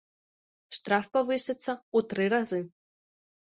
Штраф 0.77 1.05
павысіцца 1.17 1.69
ў 1.73 1.99
тры 2.09 2.25
разы. 2.37 2.61